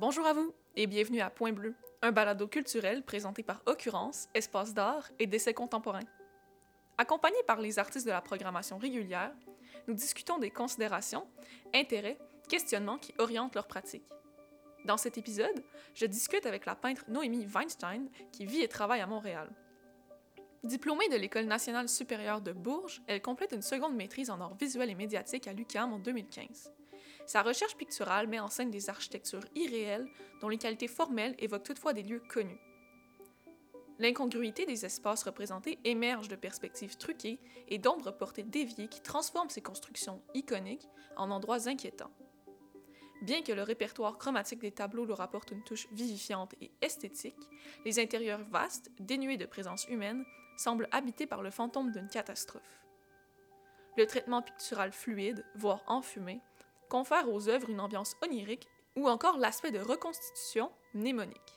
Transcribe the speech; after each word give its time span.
Bonjour 0.00 0.26
à 0.26 0.32
vous 0.32 0.54
et 0.76 0.86
bienvenue 0.86 1.20
à 1.20 1.28
Point 1.28 1.52
Bleu, 1.52 1.74
un 2.00 2.10
balado 2.10 2.48
culturel 2.48 3.02
présenté 3.02 3.42
par 3.42 3.60
Occurrence, 3.66 4.30
Espace 4.32 4.72
d'art 4.72 5.10
et 5.18 5.26
d'essais 5.26 5.52
contemporains. 5.52 6.08
Accompagnés 6.96 7.42
par 7.46 7.60
les 7.60 7.78
artistes 7.78 8.06
de 8.06 8.10
la 8.10 8.22
programmation 8.22 8.78
régulière, 8.78 9.34
nous 9.86 9.92
discutons 9.92 10.38
des 10.38 10.50
considérations, 10.50 11.26
intérêts, 11.74 12.16
questionnements 12.48 12.96
qui 12.96 13.12
orientent 13.18 13.54
leur 13.54 13.66
pratique. 13.66 14.08
Dans 14.86 14.96
cet 14.96 15.18
épisode, 15.18 15.62
je 15.92 16.06
discute 16.06 16.46
avec 16.46 16.64
la 16.64 16.76
peintre 16.76 17.04
Noémie 17.08 17.44
Weinstein 17.44 18.08
qui 18.32 18.46
vit 18.46 18.62
et 18.62 18.68
travaille 18.68 19.02
à 19.02 19.06
Montréal. 19.06 19.50
Diplômée 20.64 21.10
de 21.10 21.16
l'École 21.16 21.44
nationale 21.44 21.90
supérieure 21.90 22.40
de 22.40 22.52
Bourges, 22.52 23.02
elle 23.06 23.20
complète 23.20 23.52
une 23.52 23.60
seconde 23.60 23.96
maîtrise 23.96 24.30
en 24.30 24.40
art 24.40 24.54
visuel 24.54 24.88
et 24.88 24.94
médiatique 24.94 25.46
à 25.46 25.52
l'UQAM 25.52 25.92
en 25.92 25.98
2015. 25.98 26.72
Sa 27.30 27.42
recherche 27.42 27.76
picturale 27.76 28.26
met 28.26 28.40
en 28.40 28.48
scène 28.48 28.72
des 28.72 28.90
architectures 28.90 29.44
irréelles 29.54 30.08
dont 30.40 30.48
les 30.48 30.58
qualités 30.58 30.88
formelles 30.88 31.36
évoquent 31.38 31.62
toutefois 31.62 31.92
des 31.92 32.02
lieux 32.02 32.24
connus. 32.28 32.58
L'incongruité 34.00 34.66
des 34.66 34.84
espaces 34.84 35.22
représentés 35.22 35.78
émerge 35.84 36.26
de 36.26 36.34
perspectives 36.34 36.96
truquées 36.96 37.38
et 37.68 37.78
d'ombres 37.78 38.10
portées 38.10 38.42
déviées 38.42 38.88
qui 38.88 39.00
transforment 39.00 39.48
ces 39.48 39.62
constructions 39.62 40.20
iconiques 40.34 40.88
en 41.16 41.30
endroits 41.30 41.68
inquiétants. 41.68 42.10
Bien 43.22 43.42
que 43.42 43.52
le 43.52 43.62
répertoire 43.62 44.18
chromatique 44.18 44.58
des 44.58 44.72
tableaux 44.72 45.04
leur 45.04 45.20
apporte 45.20 45.52
une 45.52 45.62
touche 45.62 45.86
vivifiante 45.92 46.56
et 46.60 46.72
esthétique, 46.82 47.48
les 47.84 48.00
intérieurs 48.00 48.42
vastes, 48.50 48.90
dénués 48.98 49.36
de 49.36 49.46
présence 49.46 49.86
humaine, 49.86 50.24
semblent 50.56 50.88
habités 50.90 51.28
par 51.28 51.42
le 51.42 51.52
fantôme 51.52 51.92
d'une 51.92 52.08
catastrophe. 52.08 52.80
Le 53.96 54.06
traitement 54.06 54.42
pictural 54.42 54.90
fluide, 54.90 55.44
voire 55.54 55.84
enfumé, 55.86 56.40
confère 56.90 57.32
aux 57.32 57.48
œuvres 57.48 57.70
une 57.70 57.80
ambiance 57.80 58.16
onirique 58.22 58.68
ou 58.96 59.08
encore 59.08 59.38
l'aspect 59.38 59.70
de 59.70 59.78
reconstitution 59.78 60.70
mnémonique. 60.92 61.54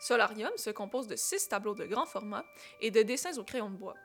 Solarium 0.00 0.52
se 0.56 0.70
compose 0.70 1.06
de 1.06 1.16
six 1.16 1.48
tableaux 1.48 1.74
de 1.74 1.84
grand 1.84 2.06
format 2.06 2.44
et 2.80 2.90
de 2.90 3.02
dessins 3.02 3.36
au 3.36 3.44
crayon 3.44 3.68
de 3.68 3.76
bois. 3.76 3.96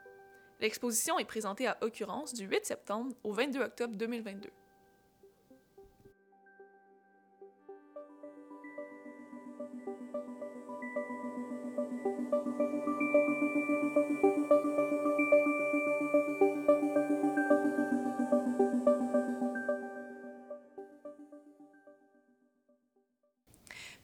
L'exposition 0.60 1.18
est 1.18 1.24
présentée 1.24 1.66
à 1.66 1.78
Occurrence 1.80 2.34
du 2.34 2.46
8 2.46 2.66
septembre 2.66 3.14
au 3.24 3.32
22 3.32 3.60
octobre 3.60 3.96
2022. 3.96 4.50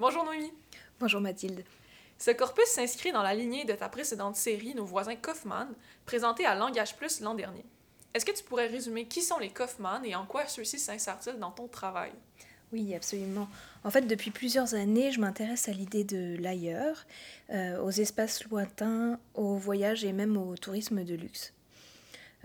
Bonjour 0.06 0.22
Noémie. 0.26 0.52
Bonjour 1.00 1.22
Mathilde. 1.22 1.64
Ce 2.18 2.30
corpus 2.30 2.66
s'inscrit 2.66 3.10
dans 3.10 3.22
la 3.22 3.32
lignée 3.32 3.64
de 3.64 3.72
ta 3.72 3.88
précédente 3.88 4.36
série 4.36 4.74
Nos 4.74 4.84
voisins 4.84 5.16
Kaufmann, 5.16 5.72
présentée 6.04 6.44
à 6.44 6.54
Langage 6.54 6.94
Plus 6.94 7.22
l'an 7.22 7.32
dernier. 7.32 7.64
Est-ce 8.12 8.26
que 8.26 8.36
tu 8.36 8.44
pourrais 8.44 8.66
résumer 8.66 9.06
qui 9.06 9.22
sont 9.22 9.38
les 9.38 9.48
Kaufmann 9.48 10.04
et 10.04 10.14
en 10.14 10.26
quoi 10.26 10.46
ceux-ci 10.46 10.78
s'insèrent-ils 10.78 11.38
dans 11.38 11.52
ton 11.52 11.68
travail? 11.68 12.12
Oui, 12.70 12.94
absolument. 12.94 13.48
En 13.82 13.90
fait, 13.90 14.02
depuis 14.02 14.30
plusieurs 14.30 14.74
années, 14.74 15.10
je 15.10 15.20
m'intéresse 15.20 15.70
à 15.70 15.72
l'idée 15.72 16.04
de 16.04 16.36
l'ailleurs, 16.38 17.06
euh, 17.48 17.82
aux 17.82 17.90
espaces 17.90 18.44
lointains, 18.44 19.18
au 19.32 19.56
voyage 19.56 20.04
et 20.04 20.12
même 20.12 20.36
au 20.36 20.54
tourisme 20.58 21.02
de 21.02 21.14
luxe. 21.14 21.54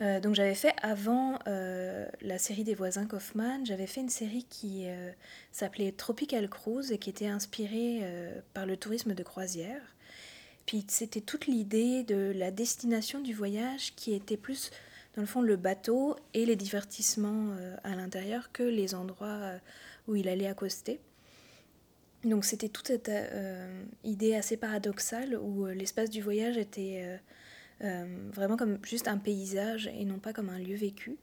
Euh, 0.02 0.22
donc 0.22 0.36
j'avais 0.36 0.56
fait 0.56 0.74
avant 0.82 1.40
euh, 1.48 2.08
la 2.22 2.38
série 2.38 2.64
des 2.64 2.74
voisins 2.74 3.06
Kaufmann, 3.06 3.66
j'avais 3.66 3.88
fait 3.88 4.00
une 4.00 4.10
série 4.10 4.46
qui 4.50 4.86
euh, 4.88 5.12
s'appelait 5.52 5.92
Tropical 5.92 6.50
Cruise 6.50 6.92
et 6.92 6.98
qui 6.98 7.10
était 7.10 7.28
inspirée 7.28 8.02
par 8.54 8.66
le 8.66 8.78
tourisme 8.78 9.14
de 9.14 9.24
croisière. 9.24 9.82
Puis 10.66 10.86
c'était 10.88 11.22
toute 11.22 11.48
l'idée 11.48 12.04
de 12.04 12.32
la 12.36 12.52
destination 12.52 13.20
du 13.20 13.34
voyage 13.34 13.94
qui 13.96 14.14
était 14.14 14.38
plus 14.38 14.72
dans 15.16 15.22
le 15.22 15.28
fond 15.28 15.42
le 15.42 15.56
bateau 15.56 16.16
et 16.34 16.46
les 16.46 16.56
divertissements 16.56 17.56
à 17.84 17.96
l'intérieur 17.96 18.52
que 18.52 18.64
les 18.64 18.94
endroits 18.94 19.54
où 20.08 20.16
il 20.16 20.30
allait 20.30 20.48
accoster. 20.48 21.00
Donc 22.24 22.46
c'était 22.46 22.70
toute 22.70 22.88
cette 22.88 23.12
idée 24.04 24.36
assez 24.36 24.58
paradoxale 24.58 25.36
où 25.36 25.66
l'espace 25.66 26.12
du 26.12 26.22
voyage 26.22 26.58
était 26.58 27.20
vraiment 27.82 28.58
comme 28.58 28.78
juste 28.84 29.08
un 29.08 29.18
paysage 29.18 29.88
et 29.88 30.06
non 30.06 30.20
pas 30.20 30.34
comme 30.34 30.50
un 30.50 30.60
lieu 30.60 30.76
vécu. 30.76 31.18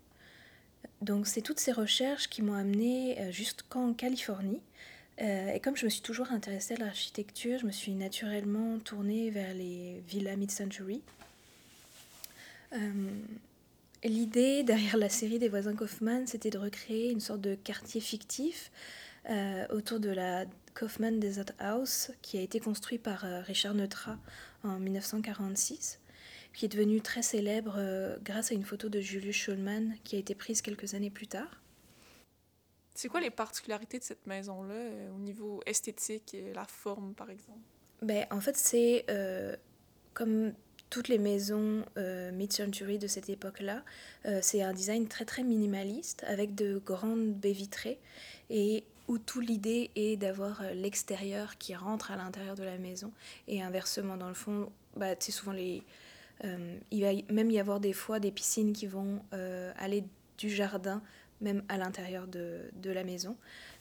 Donc 1.03 1.27
c'est 1.27 1.43
toutes 1.43 1.61
ces 1.61 1.73
recherches 1.73 2.29
qui 2.29 2.43
m'ont 2.43 2.55
amené 2.55 3.21
euh, 3.21 3.31
jusqu'en 3.31 3.93
Californie. 3.93 4.61
Euh, 5.21 5.53
et 5.53 5.61
comme 5.61 5.77
je 5.77 5.85
me 5.85 5.91
suis 5.91 6.03
toujours 6.03 6.33
intéressée 6.33 6.75
à 6.75 6.79
l'architecture, 6.79 7.59
je 7.59 7.67
me 7.67 7.73
suis 7.73 7.93
naturellement 7.93 8.79
tournée 8.79 9.31
vers 9.31 9.55
les 9.55 10.03
villas 10.09 10.37
mid-century. 10.37 11.03
L'idée 14.05 14.63
derrière 14.65 14.97
la 14.97 15.09
série 15.09 15.39
des 15.39 15.49
voisins 15.49 15.75
Kaufman, 15.75 16.27
c'était 16.27 16.51
de 16.51 16.59
recréer 16.59 17.11
une 17.11 17.21
sorte 17.21 17.41
de 17.41 17.55
quartier 17.55 18.01
fictif 18.01 18.71
autour 19.71 19.99
de 19.99 20.11
la 20.11 20.45
Kaufman 20.75 21.19
Desert 21.19 21.53
House, 21.59 22.13
qui 22.23 22.39
a 22.39 22.43
été 22.43 22.61
construit 22.61 22.99
par 22.99 23.23
Richard 23.45 23.75
Neutra 23.75 24.19
en 24.63 24.79
1946 24.79 25.99
qui 26.57 26.65
est 26.65 26.69
devenu 26.69 27.03
très 27.03 27.21
célèbre 27.21 27.75
euh, 27.77 28.17
grâce 28.23 28.51
à 28.51 28.55
une 28.55 28.65
photo 28.65 28.89
de 28.89 28.99
Julius 28.99 29.37
Schulman 29.37 29.93
qui 30.05 30.17
a 30.17 30.19
été 30.19 30.35
prise 30.35 30.63
quelques 30.63 30.95
années 30.95 31.11
plus 31.11 31.27
tard. 31.27 31.61
C'est 32.95 33.09
quoi 33.09 33.21
les 33.21 33.31
particularités 33.31 33.99
de 33.99 34.05
cette 34.05 34.27
maison-là 34.27 34.75
euh, 34.75 35.11
au 35.15 35.19
niveau 35.19 35.61
esthétique 35.67 36.33
et 36.33 36.55
la 36.55 36.65
forme, 36.65 37.13
par 37.13 37.29
exemple? 37.29 37.61
Ben, 38.01 38.27
en 38.31 38.41
fait, 38.41 38.57
c'est 38.57 39.05
euh, 39.11 39.55
comme 40.15 40.55
toutes 40.89 41.09
les 41.09 41.19
maisons 41.19 41.85
mid-century 42.33 42.99
de 42.99 43.09
cette 43.09 43.29
époque-là, 43.29 43.83
c'est 44.41 44.63
un 44.63 44.73
design 44.73 45.09
très 45.09 45.25
très 45.25 45.43
minimaliste 45.43 46.23
avec 46.29 46.55
de 46.55 46.79
grandes 46.79 47.35
baies 47.35 47.51
vitrées 47.51 47.99
et 48.51 48.85
où 49.09 49.19
tout 49.19 49.41
l'idée 49.41 49.91
est 49.97 50.17
d'avoir 50.17 50.63
l'extérieur 50.75 51.59
qui 51.59 51.75
rentre 51.75 52.13
à 52.13 52.17
l'intérieur 52.17 52.55
de 52.55 52.63
la 52.63 52.79
maison 52.79 53.11
et 53.49 53.63
inversement 53.63 54.17
dans 54.17 54.29
le 54.29 54.35
fond, 54.35 54.71
bah, 54.95 55.17
c'est 55.19 55.33
souvent 55.33 55.51
les, 55.51 55.83
il 56.43 57.03
va 57.03 57.11
même 57.33 57.51
y 57.51 57.59
avoir 57.59 57.81
des 57.81 57.93
fois 57.93 58.21
des 58.21 58.31
piscines 58.31 58.73
qui 58.73 58.87
vont 58.87 59.23
euh, 59.33 59.73
aller 59.79 60.05
du 60.39 60.51
jardin 60.51 61.03
même 61.41 61.63
à 61.69 61.77
l'intérieur 61.77 62.27
de, 62.27 62.71
de, 62.75 62.91
la 62.91 63.05
maison. 63.05 63.37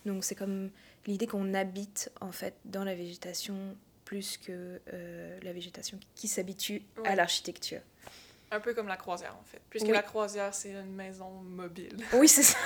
Donc 0.06 0.26
c'est 0.26 0.36
comme 0.36 0.72
l'idée 1.06 1.28
qu'on 1.28 1.54
habite 1.54 2.12
en 2.20 2.32
fait 2.32 2.56
dans 2.66 2.84
la 2.84 2.96
végétation 2.96 3.78
plus 4.04 4.38
que 4.38 4.80
euh, 4.94 5.40
la 5.42 5.54
végétation 5.54 6.00
qui 6.16 6.28
s'habitue 6.28 6.84
à 7.04 7.16
l'architecture. 7.16 7.82
Un 8.52 8.60
peu 8.60 8.74
comme 8.74 8.88
la 8.88 8.98
croisière 8.98 9.36
en 9.40 9.44
fait, 9.44 9.62
puisque 9.70 9.88
la 9.88 10.04
croisière 10.04 10.54
c'est 10.54 10.72
une 10.72 10.94
maison 10.94 11.30
mobile. 11.30 11.98
Oui, 12.14 12.28
c'est 12.28 12.44
ça. 12.44 12.58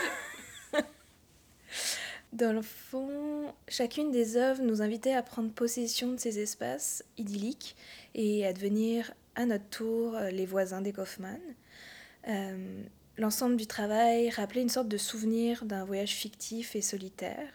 Dans 2.31 2.53
le 2.53 2.61
fond, 2.61 3.55
chacune 3.67 4.11
des 4.11 4.37
œuvres 4.37 4.61
nous 4.61 4.83
invitait 4.83 5.13
à 5.13 5.23
prendre 5.23 5.51
possession 5.51 6.11
de 6.11 6.17
ces 6.17 6.37
espaces 6.39 7.03
idylliques 7.17 7.75
et 8.13 8.45
à 8.45 8.53
devenir 8.53 9.13
à 9.35 9.45
notre 9.45 9.69
tour 9.69 10.15
euh, 10.15 10.31
les 10.31 10.45
voisins 10.45 10.81
des 10.81 10.93
Kaufmann. 10.93 11.39
Euh, 12.27 12.83
l'ensemble 13.17 13.57
du 13.57 13.67
travail 13.67 14.29
rappelait 14.29 14.61
une 14.61 14.69
sorte 14.69 14.87
de 14.87 14.97
souvenir 14.97 15.65
d'un 15.65 15.85
voyage 15.85 16.11
fictif 16.11 16.75
et 16.75 16.81
solitaire. 16.81 17.49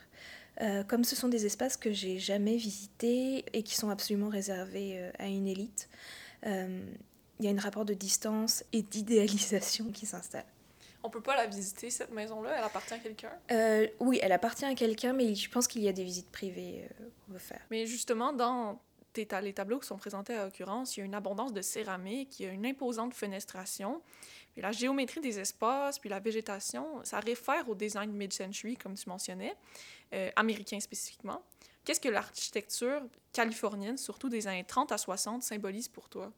Euh, 0.60 0.84
comme 0.84 1.04
ce 1.04 1.16
sont 1.16 1.28
des 1.28 1.46
espaces 1.46 1.76
que 1.76 1.92
j'ai 1.92 2.18
jamais 2.18 2.56
visités 2.56 3.44
et 3.52 3.62
qui 3.62 3.74
sont 3.74 3.90
absolument 3.90 4.28
réservés 4.28 5.10
à 5.18 5.26
une 5.26 5.48
élite, 5.48 5.88
il 6.46 7.44
y 7.44 7.48
a 7.48 7.50
un 7.50 7.58
rapport 7.58 7.84
de 7.84 7.94
distance 7.94 8.64
et 8.72 8.82
d'idéalisation 8.82 9.90
qui 9.90 10.06
s'installe. 10.06 10.44
On 11.02 11.10
peut 11.10 11.20
pas 11.20 11.36
la 11.36 11.46
visiter, 11.46 11.90
cette 11.90 12.12
maison-là? 12.12 12.54
Elle 12.56 12.64
appartient 12.64 12.94
à 12.94 12.98
quelqu'un? 12.98 13.32
oui, 13.98 14.20
elle 14.22 14.32
appartient 14.32 14.64
à 14.64 14.74
quelqu'un, 14.74 15.12
mais 15.12 15.34
je 15.34 15.50
pense 15.50 15.66
qu'il 15.66 15.82
y 15.82 15.88
a 15.88 15.92
des 15.92 16.04
visites 16.04 16.30
privées 16.30 16.88
qu'on 17.26 17.32
peut 17.32 17.38
faire. 17.38 17.60
Mais 17.70 17.86
justement, 17.86 18.32
dans 18.32 18.78
les 19.16 19.52
tableaux 19.52 19.78
qui 19.78 19.86
sont 19.86 19.96
présentés 19.96 20.34
à 20.34 20.44
l'occurrence, 20.44 20.96
il 20.96 21.00
y 21.00 21.02
a 21.02 21.06
une 21.06 21.14
abondance 21.14 21.52
de 21.52 21.62
céramique, 21.62 22.40
il 22.40 22.46
y 22.46 22.48
a 22.48 22.52
une 22.52 22.66
imposante 22.66 23.14
fenestration. 23.14 24.02
Puis 24.52 24.62
la 24.62 24.72
géométrie 24.72 25.20
des 25.20 25.38
espaces, 25.38 25.98
puis 25.98 26.08
la 26.08 26.20
végétation, 26.20 27.04
ça 27.04 27.20
réfère 27.20 27.68
au 27.68 27.74
design 27.74 28.12
mid-century, 28.12 28.76
comme 28.76 28.94
tu 28.94 29.08
mentionnais, 29.08 29.54
euh, 30.12 30.30
américain 30.36 30.80
spécifiquement. 30.80 31.42
Qu'est-ce 31.84 32.00
que 32.00 32.08
l'architecture 32.08 33.02
californienne, 33.32 33.98
surtout 33.98 34.28
des 34.28 34.46
années 34.46 34.64
30 34.64 34.92
à 34.92 34.98
60, 34.98 35.42
symbolise 35.42 35.88
pour 35.88 36.08
toi? 36.08 36.32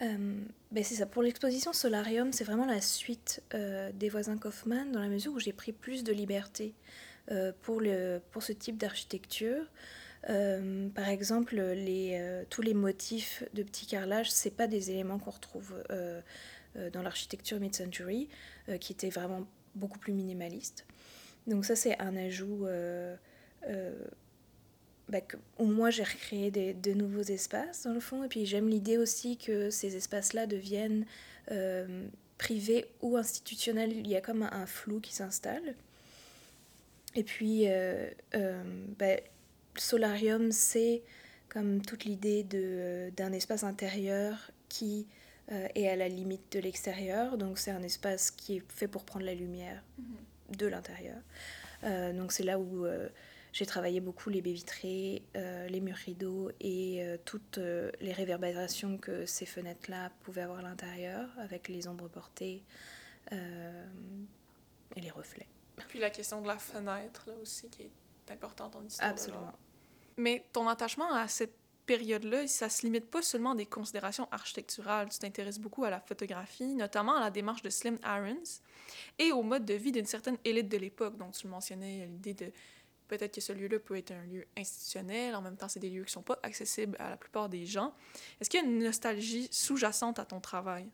Euh, 0.00 0.40
ben 0.72 0.82
c'est 0.82 0.96
ça. 0.96 1.06
Pour 1.06 1.22
l'exposition 1.22 1.72
Solarium, 1.72 2.32
c'est 2.32 2.44
vraiment 2.44 2.66
la 2.66 2.80
suite 2.80 3.42
euh, 3.54 3.92
des 3.92 4.08
voisins 4.08 4.36
Kaufmann, 4.36 4.90
dans 4.90 5.00
la 5.00 5.08
mesure 5.08 5.32
où 5.32 5.38
j'ai 5.38 5.52
pris 5.52 5.72
plus 5.72 6.02
de 6.02 6.12
liberté 6.12 6.74
pour, 7.62 7.80
le, 7.80 8.20
pour 8.32 8.42
ce 8.42 8.52
type 8.52 8.76
d'architecture. 8.76 9.64
Euh, 10.30 10.88
par 10.90 11.08
exemple, 11.08 11.56
euh, 11.58 12.44
tous 12.48 12.62
les 12.62 12.74
motifs 12.74 13.42
de 13.54 13.62
petit 13.62 13.86
carrelage, 13.86 14.30
ce 14.30 14.48
pas 14.48 14.66
des 14.66 14.90
éléments 14.90 15.18
qu'on 15.18 15.30
retrouve 15.30 15.74
euh, 15.90 16.20
dans 16.92 17.02
l'architecture 17.02 17.60
mid-century, 17.60 18.28
qui 18.80 18.92
était 18.92 19.10
vraiment 19.10 19.46
beaucoup 19.74 19.98
plus 19.98 20.12
minimaliste. 20.12 20.86
Donc 21.46 21.64
ça, 21.64 21.76
c'est 21.76 21.98
un 22.00 22.16
ajout 22.16 22.66
bah, 25.08 25.18
où 25.58 25.66
moi 25.66 25.90
j'ai 25.90 26.04
recréé 26.04 26.50
des, 26.50 26.72
de 26.72 26.92
nouveaux 26.94 27.22
espaces 27.22 27.82
dans 27.82 27.92
le 27.92 28.00
fond. 28.00 28.24
Et 28.24 28.28
puis 28.28 28.46
j'aime 28.46 28.68
l'idée 28.68 28.96
aussi 28.96 29.36
que 29.36 29.68
ces 29.68 29.96
espaces-là 29.96 30.46
deviennent 30.46 31.04
privés 32.38 32.86
ou 33.02 33.18
institutionnels. 33.18 33.92
Il 33.92 34.06
y 34.06 34.16
a 34.16 34.22
comme 34.22 34.42
un, 34.42 34.66
flou 34.66 35.00
qui 35.00 35.12
s'installe. 35.14 35.74
Et 37.14 37.24
puis 37.24 37.66
bah, 38.98 39.16
Solarium, 39.76 40.52
c'est 40.52 41.02
comme 41.48 41.82
toute 41.82 42.04
l'idée 42.04 42.44
d'un 42.44 43.32
espace 43.32 43.62
intérieur 43.64 44.50
qui 44.68 45.06
est 45.48 45.88
à 45.88 45.96
la 45.96 46.08
limite 46.08 46.52
de 46.52 46.60
l'extérieur. 46.60 47.36
Donc 47.36 47.58
c'est 47.58 47.70
un 47.70 47.82
espace 47.82 48.30
qui 48.30 48.56
est 48.56 48.62
fait 48.72 48.88
pour 48.88 49.04
prendre 49.04 49.26
la 49.26 49.34
lumière 49.34 49.82
mm-hmm. 50.00 50.56
de 50.56 50.66
l'intérieur. 50.66 51.18
donc 52.14 52.32
c'est 52.32 52.44
là 52.44 52.58
où 52.58 52.86
j'ai 53.52 53.66
travaillé 53.66 54.00
beaucoup 54.00 54.30
les 54.30 54.40
baies 54.40 54.52
vitrées, 54.52 55.22
euh, 55.36 55.68
les 55.68 55.80
murs 55.80 55.96
rideaux 55.96 56.50
et 56.60 57.04
euh, 57.04 57.18
toutes 57.24 57.58
euh, 57.58 57.90
les 58.00 58.12
réverbérations 58.12 58.96
que 58.96 59.26
ces 59.26 59.44
fenêtres-là 59.44 60.10
pouvaient 60.22 60.42
avoir 60.42 60.60
à 60.60 60.62
l'intérieur, 60.62 61.28
avec 61.38 61.68
les 61.68 61.86
ombres 61.86 62.08
portées 62.08 62.62
et 63.30 65.00
les 65.00 65.10
reflets. 65.10 65.48
Puis 65.88 65.98
la 65.98 66.10
question 66.10 66.42
de 66.42 66.46
la 66.46 66.58
fenêtre, 66.58 67.24
là 67.26 67.34
aussi, 67.40 67.70
qui 67.70 67.82
est 67.82 68.32
importante 68.32 68.76
en 68.76 68.84
histoire. 68.84 69.08
Absolument. 69.08 69.52
Mais 70.16 70.46
ton 70.52 70.68
attachement 70.68 71.12
à 71.12 71.28
cette 71.28 71.56
période-là, 71.86 72.46
ça 72.46 72.68
se 72.68 72.82
limite 72.82 73.10
pas 73.10 73.22
seulement 73.22 73.52
à 73.52 73.54
des 73.54 73.66
considérations 73.66 74.28
architecturales. 74.30 75.08
Tu 75.10 75.18
t'intéresses 75.18 75.58
beaucoup 75.58 75.84
à 75.84 75.90
la 75.90 76.00
photographie, 76.00 76.74
notamment 76.74 77.16
à 77.16 77.20
la 77.20 77.30
démarche 77.30 77.62
de 77.62 77.70
Slim 77.70 77.98
Aarons 78.02 78.60
et 79.18 79.32
au 79.32 79.42
mode 79.42 79.64
de 79.64 79.74
vie 79.74 79.92
d'une 79.92 80.06
certaine 80.06 80.38
élite 80.44 80.68
de 80.68 80.76
l'époque. 80.76 81.16
Donc, 81.16 81.32
tu 81.32 81.46
le 81.46 81.50
mentionnais, 81.50 82.06
l'idée 82.06 82.34
de 82.34 82.52
Peut-être 83.12 83.34
que 83.34 83.42
ce 83.42 83.52
lieu-là 83.52 83.78
peut 83.78 83.98
être 83.98 84.12
un 84.12 84.24
lieu 84.24 84.46
institutionnel, 84.56 85.34
en 85.34 85.42
même 85.42 85.54
temps, 85.54 85.68
c'est 85.68 85.80
des 85.80 85.90
lieux 85.90 86.04
qui 86.04 86.12
sont 86.12 86.22
pas 86.22 86.38
accessibles 86.42 86.96
à 86.98 87.10
la 87.10 87.18
plupart 87.18 87.50
des 87.50 87.66
gens. 87.66 87.92
Est-ce 88.40 88.48
qu'il 88.48 88.58
y 88.58 88.62
a 88.62 88.66
une 88.66 88.82
nostalgie 88.82 89.48
sous-jacente 89.50 90.18
à 90.18 90.24
ton 90.24 90.40
travail? 90.40 90.88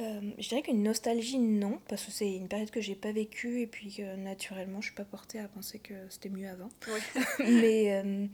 Euh, 0.00 0.20
je 0.38 0.48
dirais 0.48 0.62
qu'une 0.62 0.82
nostalgie, 0.82 1.38
non, 1.38 1.80
parce 1.88 2.04
que 2.04 2.12
c'est 2.12 2.32
une 2.32 2.48
période 2.48 2.70
que 2.70 2.80
j'ai 2.80 2.94
pas 2.94 3.12
vécue 3.12 3.60
et 3.60 3.66
puis 3.66 4.00
naturellement, 4.18 4.80
je 4.80 4.86
suis 4.86 4.94
pas 4.94 5.04
portée 5.04 5.40
à 5.40 5.48
penser 5.48 5.78
que 5.78 5.94
c'était 6.08 6.28
mieux 6.28 6.48
avant. 6.48 6.68
Mais 7.40 7.94
euh, 7.94 8.26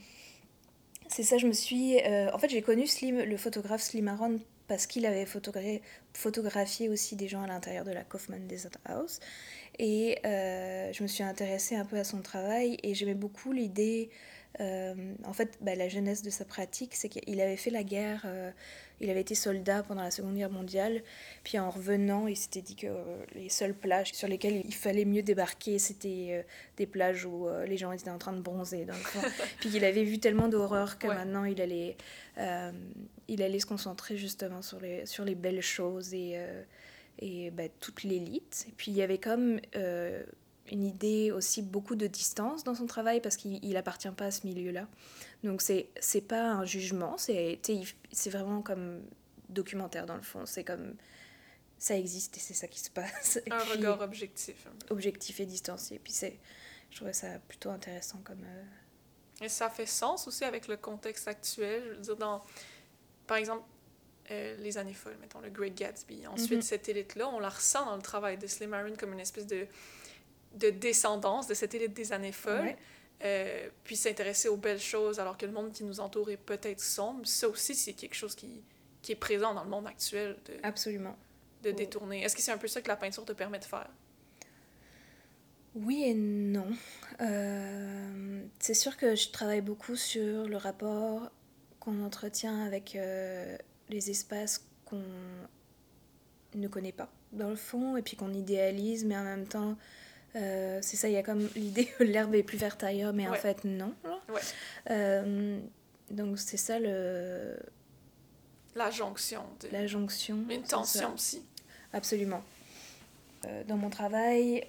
c'est 1.09 1.23
ça, 1.23 1.39
je 1.39 1.47
me 1.47 1.53
suis. 1.53 1.99
Euh, 2.01 2.31
en 2.33 2.39
fait, 2.39 2.51
j'ai 2.51 2.63
connu 2.63 2.87
Slim, 2.87 3.19
le 3.19 3.37
photographe 3.37 3.83
Slim 3.83 4.09
Aron 4.09 4.41
parce 4.69 4.87
qu'il 4.87 5.07
avait 5.07 5.27
photographié, 5.27 5.83
photographié 6.13 6.89
aussi 6.89 7.17
des 7.17 7.29
gens 7.29 7.43
à 7.43 7.47
l'intérieur 7.47 7.85
de 7.85 7.93
la 7.93 8.05
Kaufman 8.05 8.47
Desert 8.47 8.79
House. 8.85 9.21
Et 9.79 10.19
je 10.25 11.03
me 11.03 11.09
suis 11.09 11.25
intéressée 11.25 11.77
un 11.77 11.85
peu 11.85 11.97
à 11.97 12.05
son 12.05 12.21
travail 12.21 12.79
et 12.83 12.95
j'aimais 12.95 13.15
beaucoup 13.15 13.53
l'idée, 13.53 14.11
euh, 14.61 15.15
en 15.25 15.33
fait, 15.33 15.59
bah, 15.61 15.75
la 15.75 15.89
jeunesse 15.89 16.23
de 16.23 16.31
sa 16.31 16.45
pratique, 16.45 16.95
c'est 16.95 17.09
qu'il 17.09 17.41
avait 17.41 17.57
fait 17.57 17.71
la 17.71 17.83
guerre, 17.83 18.23
euh, 18.25 18.51
il 19.01 19.11
avait 19.11 19.21
été 19.21 19.35
soldat 19.35 19.83
pendant 19.83 20.03
la 20.03 20.11
Seconde 20.11 20.37
Guerre 20.37 20.51
mondiale, 20.51 21.03
puis 21.43 21.59
en 21.59 21.71
revenant, 21.71 22.27
il 22.29 22.37
s'était 22.37 22.63
dit 22.63 22.77
que 22.77 22.87
les 23.35 23.49
seules 23.49 23.75
plages 23.75 24.13
sur 24.13 24.29
lesquelles 24.29 24.63
il 24.65 24.75
fallait 24.75 25.05
mieux 25.05 25.23
débarquer, 25.23 25.79
c'était 25.79 26.47
des 26.77 26.87
plages 26.87 27.25
où 27.25 27.49
les 27.67 27.77
gens 27.77 27.91
étaient 27.91 28.11
en 28.11 28.19
train 28.19 28.33
de 28.33 28.41
bronzer. 28.41 28.87
Puis 29.61 29.71
qu'il 29.71 29.85
avait 29.85 30.05
vu 30.05 30.21
tellement 30.21 30.49
d'horreurs 30.49 30.99
que 30.99 31.09
maintenant 31.09 31.45
il 31.45 31.61
allait, 31.61 31.97
il 33.29 33.43
allait 33.43 33.59
se 33.59 33.67
concentrer 33.67 34.17
justement 34.17 34.63
sur 34.63 34.81
les, 34.81 35.05
sur 35.07 35.25
les 35.25 35.35
belles 35.35 35.63
choses 35.63 36.15
et 36.15 36.39
et 37.19 37.51
bah, 37.51 37.65
toute 37.81 38.03
l'élite. 38.03 38.67
Et 38.69 38.73
puis 38.77 38.91
il 38.91 38.97
y 38.97 39.03
avait 39.03 39.19
comme 39.19 39.61
euh, 39.77 40.23
une 40.71 40.85
idée 40.85 41.31
aussi 41.31 41.63
beaucoup 41.63 41.95
de 41.95 42.07
distance 42.07 42.65
dans 42.65 42.75
son 42.75 42.87
travail 42.87 43.21
parce 43.21 43.37
qu'il 43.37 43.73
n'appartient 43.73 44.11
pas 44.11 44.27
à 44.27 44.31
ce 44.31 44.47
milieu-là. 44.47 44.89
Donc 45.43 45.61
c'est 45.61 45.89
c'est 46.01 46.23
pas 46.23 46.53
un 46.53 46.65
jugement, 46.65 47.19
c'est 47.19 47.61
c'est 48.13 48.31
vraiment 48.31 48.63
comme 48.63 49.03
documentaire 49.49 50.07
dans 50.07 50.17
le 50.17 50.23
fond. 50.23 50.47
C'est 50.47 50.65
comme 50.65 50.95
ça 51.79 51.97
existe 51.97 52.37
et 52.39 52.41
c'est 52.41 52.55
ça 52.55 52.67
qui 52.67 52.81
se 52.81 52.91
passe. 52.91 53.41
un 53.51 53.59
regard 53.65 54.01
objectif. 54.01 54.67
Objectif 54.91 55.41
et 55.41 55.47
distancié. 55.47 56.01
Puis 56.03 56.13
c'est 56.13 56.39
je 56.91 56.97
trouvais 56.97 57.13
ça 57.13 57.27
plutôt 57.49 57.71
intéressant 57.71 58.19
comme. 58.25 58.45
Euh, 58.45 59.45
et 59.45 59.49
ça 59.49 59.69
fait 59.69 59.87
sens 59.87 60.29
aussi 60.29 60.45
avec 60.45 60.69
le 60.69 60.77
contexte 60.77 61.27
actuel? 61.27 61.83
Je 61.85 61.97
veux 61.97 62.03
dire, 62.03 62.17
dans, 62.17 62.43
par 63.27 63.37
exemple, 63.37 63.65
euh, 64.31 64.57
les 64.59 64.79
années 64.79 64.95
folles, 64.95 65.17
mettons, 65.21 65.41
le 65.41 65.51
Great 65.51 65.75
Gatsby. 65.75 66.25
Ensuite, 66.29 66.59
mhm. 66.59 66.63
cette 66.63 66.89
élite-là, 66.89 67.29
on 67.29 67.41
la 67.41 67.49
ressent 67.49 67.85
dans 67.85 67.97
le 67.97 68.03
travail 68.03 68.39
de 68.39 68.47
Slim 68.47 68.73
Aaron 68.73 68.95
comme 68.97 69.13
une 69.13 69.21
espèce 69.21 69.47
de, 69.49 69.67
de 70.55 70.71
descendance 70.71 71.47
de 71.47 71.55
cette 71.55 71.75
élite 71.75 71.95
des 71.95 72.13
années 72.13 72.33
folles. 72.33 72.75
Euh, 73.25 73.69
puis 73.85 73.97
s'intéresser 73.97 74.49
aux 74.49 74.57
belles 74.57 74.81
choses 74.81 75.19
alors 75.19 75.39
que 75.39 75.47
le 75.47 75.53
monde 75.53 75.73
qui 75.73 75.85
nous 75.85 76.01
entoure 76.01 76.31
est 76.31 76.37
peut-être 76.37 76.81
sombre. 76.81 77.27
Ça 77.27 77.49
aussi, 77.49 77.75
c'est 77.75 77.93
quelque 77.93 78.15
chose 78.15 78.35
qui, 78.35 78.63
qui 79.03 79.13
est 79.13 79.17
présent 79.17 79.55
dans 79.55 79.65
le 79.65 79.71
monde 79.71 79.87
actuel. 79.87 80.37
De, 80.45 80.55
Absolument. 80.63 81.17
De 81.63 81.71
détourner. 81.71 82.23
Est-ce 82.23 82.37
que 82.37 82.43
c'est 82.43 82.53
un 82.53 82.59
peu 82.59 82.69
ça 82.69 82.83
que 82.83 82.89
la 82.89 82.97
peinture 82.97 83.25
te 83.25 83.33
permet 83.33 83.59
de 83.59 83.65
faire? 83.65 83.89
Oui 85.75 86.05
et 86.05 86.15
non. 86.15 86.69
Euh, 87.21 88.45
c'est 88.59 88.75
sûr 88.75 88.97
que 88.97 89.15
je 89.15 89.31
travaille 89.31 89.63
beaucoup 89.63 89.97
sur 89.97 90.47
le 90.47 90.57
rapport 90.57 91.31
qu'on 91.81 92.03
entretient 92.05 92.65
avec 92.65 92.97
les 93.89 94.11
espaces 94.11 94.67
qu'on 94.85 95.03
ne 96.55 96.69
connaît 96.69 96.93
pas, 96.93 97.11
dans 97.33 97.51
le 97.51 97.57
fond, 97.57 97.97
et 97.97 98.03
puis 98.03 98.17
qu'on 98.17 98.33
idéalise, 98.33 99.05
mais 99.05 99.17
en 99.17 99.25
même 99.25 99.47
temps, 99.47 99.77
euh, 100.37 100.79
c'est 100.83 100.97
ça, 100.97 101.09
il 101.09 101.15
y 101.15 101.17
a 101.17 101.23
comme 101.23 101.49
l'idée 101.55 101.87
que 101.87 102.03
l'herbe 102.05 102.35
est 102.35 102.43
plus 102.43 102.59
verte 102.59 102.83
ailleurs, 102.83 103.13
mais 103.13 103.29
en 103.29 103.35
fait, 103.35 103.65
non. 103.65 103.95
Euh, 104.91 105.59
donc, 106.11 106.39
c'est 106.39 106.57
ça 106.57 106.79
le. 106.79 107.57
La 108.75 108.91
jonction. 108.91 109.45
La 109.71 109.87
jonction. 109.87 110.45
Une 110.51 110.63
tension 110.63 111.15
aussi. 111.15 111.43
Absolument. 111.93 112.43
Euh, 113.47 113.63
dans 113.65 113.77
mon 113.77 113.91
travail, 113.91 114.67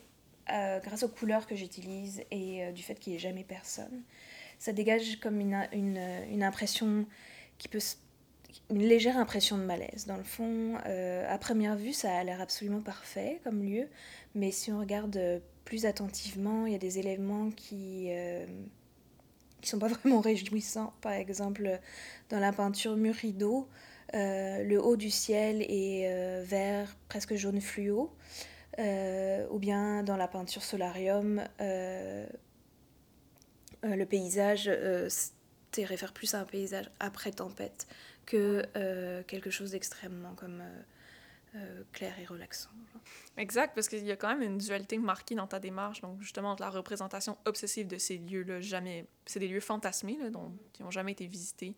grâce 0.48 1.02
aux 1.02 1.10
couleurs 1.10 1.48
que 1.48 1.56
j'utilise 1.56 2.22
et 2.30 2.72
du 2.74 2.84
fait 2.84 2.96
qu'il 2.96 3.14
n'y 3.14 3.18
ait 3.18 3.22
jamais 3.22 3.44
personne, 3.44 4.04
ça 4.60 4.74
dégage 4.74 5.20
comme 5.20 5.40
une, 5.40 5.68
une, 5.74 5.98
une 6.30 6.44
impression 6.44 7.08
qui 7.58 7.68
peut 7.68 7.80
une 8.70 8.82
légère 8.82 9.18
impression 9.18 9.58
de 9.58 9.64
malaise. 9.64 10.06
Dans 10.08 10.18
le 10.18 10.24
fond, 10.24 10.78
euh, 10.86 11.26
à 11.34 11.38
première 11.38 11.76
vue, 11.76 11.94
ça 11.94 12.16
a 12.16 12.24
l'air 12.24 12.42
absolument 12.42 12.82
parfait 12.82 13.40
comme 13.44 13.64
lieu, 13.64 13.88
mais 14.34 14.52
si 14.52 14.72
on 14.72 14.80
regarde 14.80 15.42
plus 15.66 15.86
attentivement, 15.86 16.66
il 16.66 16.72
y 16.72 16.76
a 16.76 16.80
des 16.80 17.00
éléments 17.00 17.52
qui 17.52 18.08
euh, 18.12 18.46
qui 19.62 19.70
sont 19.70 19.80
pas 19.80 19.88
vraiment 19.96 20.22
réjouissants. 20.22 20.94
Par 21.02 21.14
exemple, 21.14 21.80
dans 22.30 22.40
la 22.40 22.54
peinture 22.54 22.96
mur 22.96 23.16
rideau, 23.16 23.68
euh, 24.14 24.64
le 24.64 24.82
haut 24.82 24.96
du 24.96 25.10
ciel 25.10 25.64
est 25.64 26.44
vert, 26.44 26.96
presque 27.10 27.36
jaune 27.36 27.60
fluo, 27.60 28.14
ou 28.78 29.60
bien 29.60 30.04
dans 30.04 30.18
la 30.18 30.28
peinture 30.28 30.64
solarium, 30.64 31.44
le 31.60 32.28
paysage 34.06 34.70
réfère 35.84 36.14
plus 36.14 36.34
à 36.34 36.40
un 36.40 36.46
paysage 36.46 36.90
après 37.00 37.32
tempête 37.32 37.88
que 38.26 38.66
euh, 38.76 39.24
quelque 39.28 39.50
chose 39.50 39.72
d'extrêmement 39.72 40.34
comme 40.36 40.62
euh, 40.62 40.82
euh, 41.56 41.84
clair 41.94 42.14
et 42.20 42.26
relaxant. 42.26 42.70
Exact, 43.38 43.74
parce 43.76 43.88
qu'il 43.88 44.04
y 44.04 44.12
a 44.12 44.16
quand 44.16 44.28
même 44.28 44.42
une 44.42 44.58
dualité 44.58 44.98
marquée 44.98 45.36
dans 45.36 45.48
ta 45.48 45.60
démarche. 45.60 46.02
Donc, 46.02 46.22
justement, 46.22 46.56
la 46.60 46.70
représentation 46.70 47.38
obsessive 47.46 47.88
de 47.88 47.98
ces 47.98 48.18
lieux-là, 48.18 48.60
jamais. 48.62 49.06
C'est 49.26 49.40
des 49.40 49.48
lieux 49.48 49.62
fantasmés, 49.62 50.18
là, 50.18 50.30
dont, 50.30 50.52
qui 50.74 50.84
n'ont 50.84 50.92
jamais 50.92 51.14
été 51.14 51.28
visités. 51.28 51.76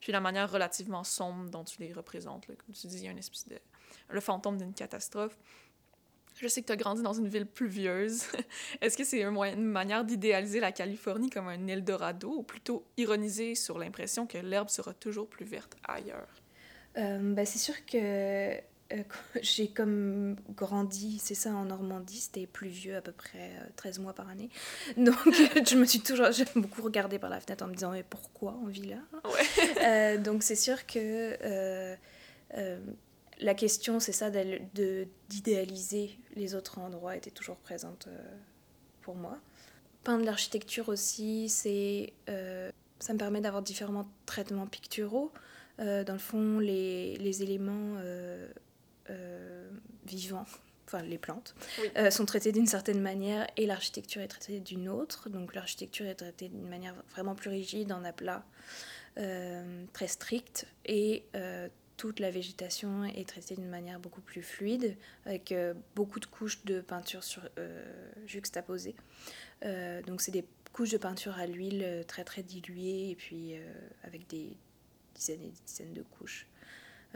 Puis 0.00 0.12
la 0.12 0.20
manière 0.20 0.50
relativement 0.50 1.04
sombre 1.04 1.50
dont 1.50 1.64
tu 1.64 1.80
les 1.80 1.92
représentes. 1.92 2.48
Là. 2.48 2.54
Comme 2.54 2.74
tu 2.74 2.86
dis, 2.86 2.98
il 2.98 3.04
y 3.04 3.08
a 3.08 3.10
une 3.10 3.18
espèce 3.18 3.46
de. 3.46 3.58
le 4.08 4.20
fantôme 4.20 4.56
d'une 4.56 4.72
catastrophe. 4.72 5.38
Je 6.36 6.48
sais 6.48 6.62
que 6.62 6.68
tu 6.68 6.72
as 6.72 6.76
grandi 6.76 7.02
dans 7.02 7.12
une 7.12 7.28
ville 7.28 7.44
pluvieuse. 7.44 8.24
Est-ce 8.80 8.96
que 8.96 9.04
c'est 9.04 9.22
une 9.22 9.64
manière 9.64 10.04
d'idéaliser 10.04 10.60
la 10.60 10.72
Californie 10.72 11.28
comme 11.28 11.48
un 11.48 11.66
Eldorado 11.66 12.30
ou 12.30 12.42
plutôt 12.42 12.86
ironiser 12.96 13.54
sur 13.54 13.78
l'impression 13.78 14.26
que 14.26 14.38
l'herbe 14.38 14.70
sera 14.70 14.94
toujours 14.94 15.28
plus 15.28 15.44
verte 15.44 15.76
ailleurs? 15.84 16.28
Euh, 16.96 17.34
ben, 17.34 17.44
c'est 17.44 17.58
sûr 17.58 17.84
que 17.84 18.58
euh, 18.92 19.02
j'ai 19.42 19.68
comme 19.68 20.36
grandi, 20.54 21.18
c'est 21.18 21.34
ça, 21.34 21.50
en 21.50 21.66
Normandie, 21.66 22.20
c'était 22.20 22.46
pluvieux 22.46 22.96
à 22.96 23.00
peu 23.00 23.12
près 23.12 23.50
13 23.76 23.98
euh, 23.98 24.02
mois 24.02 24.12
par 24.12 24.28
année. 24.28 24.50
Donc 24.96 25.16
je 25.26 25.76
me 25.76 25.84
suis 25.84 26.00
toujours, 26.00 26.32
j'ai 26.32 26.46
beaucoup 26.54 26.82
regardé 26.82 27.18
par 27.18 27.30
la 27.30 27.40
fenêtre 27.40 27.64
en 27.64 27.68
me 27.68 27.74
disant 27.74 27.92
mais 27.92 28.02
pourquoi 28.02 28.58
on 28.62 28.66
vit 28.66 28.86
là 28.86 28.98
ouais. 29.24 30.18
Donc 30.18 30.42
c'est 30.42 30.56
sûr 30.56 30.86
que 30.86 31.96
la 33.40 33.54
question, 33.54 34.00
c'est 34.00 34.12
ça, 34.12 34.30
d'idéaliser 35.28 36.18
les 36.36 36.54
autres 36.54 36.78
endroits 36.78 37.16
était 37.16 37.30
toujours 37.30 37.56
présente 37.56 38.06
euh, 38.08 38.36
pour 39.02 39.14
moi. 39.14 39.38
Peindre 40.04 40.24
l'architecture 40.24 40.88
aussi, 40.88 41.48
c'est, 41.48 42.12
euh, 42.28 42.70
ça 42.98 43.12
me 43.12 43.18
permet 43.18 43.40
d'avoir 43.40 43.62
différents 43.62 44.06
traitements 44.26 44.66
picturaux. 44.66 45.32
Euh, 45.78 46.04
dans 46.04 46.12
le 46.12 46.18
fond, 46.18 46.58
les, 46.58 47.16
les 47.16 47.42
éléments 47.42 47.96
vivants 50.06 50.46
enfin 50.86 51.02
les 51.04 51.18
plantes, 51.18 51.54
Oui. 51.80 51.88
euh, 51.98 52.10
sont 52.10 52.26
traitées 52.26 52.50
d'une 52.50 52.66
certaine 52.66 53.00
manière 53.00 53.46
et 53.56 53.64
l'architecture 53.64 54.22
est 54.22 54.26
traitée 54.28 54.58
d'une 54.58 54.88
autre. 54.88 55.28
Donc 55.28 55.54
l'architecture 55.54 56.06
est 56.06 56.16
traitée 56.16 56.48
d'une 56.48 56.68
manière 56.68 56.96
vraiment 57.10 57.36
plus 57.36 57.48
rigide, 57.48 57.92
en 57.92 58.02
aplat, 58.02 58.44
euh, 59.18 59.84
très 59.92 60.08
stricte, 60.08 60.66
et 60.86 61.22
euh, 61.36 61.68
toute 61.96 62.18
la 62.18 62.32
végétation 62.32 63.04
est 63.04 63.28
traitée 63.28 63.54
d'une 63.54 63.68
manière 63.68 64.00
beaucoup 64.00 64.20
plus 64.20 64.42
fluide, 64.42 64.96
avec 65.26 65.52
euh, 65.52 65.74
beaucoup 65.94 66.18
de 66.18 66.26
couches 66.26 66.64
de 66.64 66.80
peinture 66.80 67.22
sur, 67.22 67.48
euh, 67.58 68.10
juxtaposées. 68.26 68.96
Euh, 69.64 70.02
donc 70.02 70.20
c'est 70.20 70.32
des 70.32 70.44
couches 70.72 70.90
de 70.90 70.98
peinture 70.98 71.38
à 71.38 71.46
l'huile 71.46 71.82
euh, 71.84 72.02
très 72.02 72.24
très 72.24 72.42
diluées, 72.42 73.10
et 73.10 73.14
puis 73.14 73.54
euh, 73.54 73.72
avec 74.02 74.26
des 74.26 74.56
dizaines 75.14 75.42
et 75.42 75.50
des 75.50 75.60
dizaines 75.66 75.92
de 75.92 76.02
couches. 76.02 76.48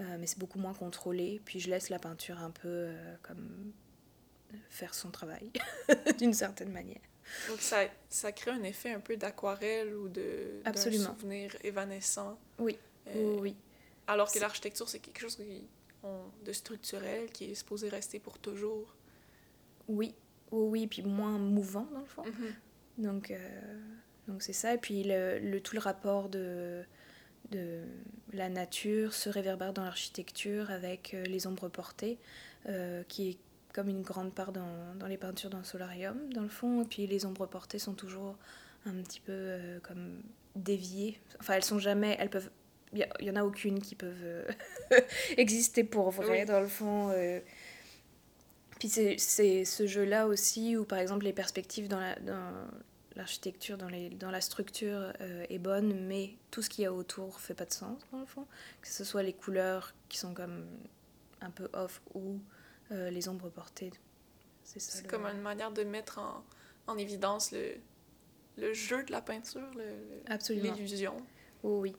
Euh, 0.01 0.17
mais 0.19 0.27
c'est 0.27 0.39
beaucoup 0.39 0.59
moins 0.59 0.75
contrôlé. 0.75 1.41
Puis 1.45 1.61
je 1.61 1.71
laisse 1.71 1.89
la 1.89 1.99
peinture 1.99 2.39
un 2.39 2.51
peu 2.51 2.69
euh, 2.69 3.15
comme 3.23 3.73
faire 4.69 4.95
son 4.95 5.11
travail, 5.11 5.51
d'une 6.19 6.35
certaine 6.35 6.71
manière. 6.73 7.01
Donc 7.49 7.61
ça, 7.61 7.85
ça 8.11 8.33
crée 8.33 8.51
un 8.51 8.63
effet 8.65 8.93
un 8.93 9.01
peu 9.01 9.17
d'aquarelle 9.17 9.95
ou 9.95 10.09
de 10.09 10.61
Absolument. 10.65 11.15
souvenir 11.19 11.57
évanescent. 11.65 12.39
Oui. 12.59 12.79
Euh, 13.09 13.39
Oui. 13.41 13.57
Alors 14.07 14.31
que 14.31 14.39
l'architecture, 14.39 14.89
c'est 14.89 14.99
quelque 14.99 15.21
chose 15.21 15.37
qui, 15.37 15.65
on- 16.03 16.25
de 16.45 16.53
structurel 16.53 17.31
qui 17.31 17.53
est 17.53 17.55
supposé 17.55 17.89
rester 17.89 18.19
pour 18.19 18.39
toujours. 18.39 18.95
Oui, 19.89 20.15
oui, 20.51 20.69
oui, 20.71 20.87
puis 20.87 21.03
moins 21.03 21.39
mouvant 21.39 21.87
dans 21.93 22.01
le 22.01 22.05
fond. 22.07 22.25
Mhm. 22.25 22.55
Donc, 22.99 23.31
euh, 23.31 23.81
donc 24.29 24.43
c'est 24.43 24.53
ça. 24.53 24.75
Et 24.75 24.79
puis 24.79 25.05
le, 25.05 25.39
le- 25.39 25.61
tout 25.61 25.75
le 25.75 25.81
rapport 25.81 26.29
de, 26.29 26.85
de 27.51 27.83
la 28.33 28.49
nature 28.49 29.13
se 29.15 29.29
réverbère 29.29 29.73
dans 29.73 29.85
l'architecture 29.85 30.71
avec 30.71 31.15
euh, 31.15 31.23
les 31.25 31.47
ombres 31.47 31.69
portées, 31.69 32.19
euh, 32.69 33.03
qui 33.09 33.31
est 33.31 33.39
comme 33.73 33.89
une 33.89 34.03
grande 34.03 34.33
part 34.35 34.53
dans, 34.53 34.95
dans 34.99 35.07
les 35.07 35.17
peintures 35.19 35.51
d'un 35.51 35.65
solarium, 35.65 36.33
dans 36.33 36.43
le 36.43 36.49
fond. 36.49 36.83
Et 36.83 36.87
puis 36.87 37.07
les 37.07 37.27
ombres 37.27 37.47
portées 37.47 37.79
sont 37.79 37.95
toujours 37.95 38.37
un 38.87 38.93
petit 39.03 39.21
peu 39.21 39.33
euh, 39.33 39.81
comme 39.81 40.23
déviées. 40.57 41.19
Enfin, 41.41 41.55
elles 41.55 41.65
sont 41.65 41.79
jamais... 41.79 42.17
Elles 42.19 42.31
peuvent... 42.31 42.51
Il 42.93 43.05
n'y 43.23 43.31
en 43.31 43.37
a 43.37 43.43
aucune 43.45 43.81
qui 43.81 43.97
peuvent 43.97 44.47
exister 45.37 45.83
pour 45.83 46.11
vrai, 46.11 46.41
Oui. 46.43 46.45
dans 46.47 46.61
le 46.61 46.69
fond. 46.69 47.11
euh. 47.11 47.41
Puis 48.79 48.89
c'est- 48.89 49.17
c'est 49.19 49.65
ce 49.65 49.87
jeu-là 49.89 50.29
aussi 50.29 50.77
où, 50.77 50.85
par 50.85 50.99
exemple, 51.01 51.25
les 51.25 51.33
perspectives 51.33 51.89
dans 51.89 51.99
la, 51.99 52.15
dans 52.21 52.53
l'architecture, 53.17 53.79
dans, 53.79 53.89
les, 53.89 54.11
dans 54.11 54.31
la 54.31 54.41
structure 54.41 55.13
euh, 55.21 55.47
est 55.49 55.59
bonne, 55.59 56.07
mais 56.07 56.35
tout 56.51 56.63
ce 56.63 56.69
qu'il 56.71 56.83
y 56.83 56.87
a 56.87 56.93
autour 56.93 57.41
fait 57.41 57.55
pas 57.55 57.65
de 57.65 57.73
sens, 57.73 58.03
dans 58.13 58.21
le 58.21 58.27
fond. 58.27 58.47
Que 58.81 58.89
ce 58.89 59.05
soit 59.05 59.23
les 59.23 59.33
couleurs 59.33 59.95
qui 60.09 60.19
sont 60.19 60.35
comme 60.35 60.67
un 61.41 61.51
peu 61.51 61.69
off 61.73 62.01
ou 62.15 62.39
euh, 62.93 63.11
les 63.11 63.29
ombres 63.29 63.51
portées. 63.51 63.93
C'est 64.65 64.81
ça. 64.81 64.93
C'est 64.93 65.05
le- 65.05 65.09
comme 65.11 65.27
une 65.27 65.41
manière 65.43 65.71
de 65.73 65.85
mettre 65.85 66.19
en, 66.19 66.45
en 66.87 66.97
évidence 66.99 67.53
le, 67.53 67.75
le 68.57 68.73
jeu 68.73 69.05
de 69.05 69.13
la 69.13 69.21
peinture, 69.21 69.71
le- 69.77 69.83
le- 69.85 70.23
Absolument. 70.33 70.73
l'illusion. 70.75 71.17
Oh, 71.63 71.79
oui. 71.81 71.95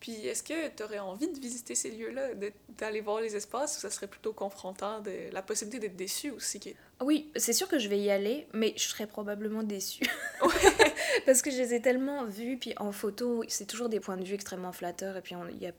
Puis 0.00 0.12
est-ce 0.26 0.44
que 0.44 0.68
tu 0.68 0.82
aurais 0.84 1.00
envie 1.00 1.26
de 1.32 1.38
visiter 1.40 1.74
ces 1.74 1.90
lieux-là, 1.90 2.34
de- 2.34 2.52
d'aller 2.78 3.00
voir 3.00 3.20
les 3.20 3.34
espaces, 3.34 3.76
ou 3.76 3.80
ça 3.80 3.90
serait 3.90 4.06
plutôt 4.06 4.32
confrontant, 4.32 5.00
de, 5.00 5.28
la 5.32 5.42
possibilité 5.42 5.80
d'être 5.88 5.96
déçu 5.96 6.30
aussi? 6.30 6.60
Qui 6.60 6.70
est... 6.70 6.76
Oui, 7.00 7.30
c'est 7.36 7.52
sûr 7.52 7.68
que 7.68 7.78
je 7.78 7.88
vais 7.88 7.98
y 8.00 8.10
aller, 8.10 8.46
mais 8.52 8.74
je 8.76 8.82
serais 8.88 9.06
probablement 9.06 9.62
déçue. 9.62 10.04
Parce 11.26 11.42
que 11.42 11.50
je 11.50 11.56
les 11.56 11.74
ai 11.74 11.80
tellement 11.80 12.24
vus, 12.24 12.56
puis 12.58 12.74
en 12.78 12.92
photo, 12.92 13.44
c'est 13.48 13.66
toujours 13.66 13.88
des 13.88 14.00
points 14.00 14.16
de 14.16 14.24
vue 14.24 14.34
extrêmement 14.34 14.72
flatteurs, 14.72 15.16
et 15.16 15.20
puis 15.22 15.34
on, 15.36 15.46
y 15.48 15.66
a, 15.66 15.72